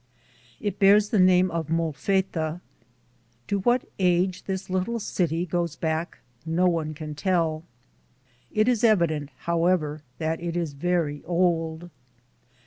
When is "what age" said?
3.59-4.45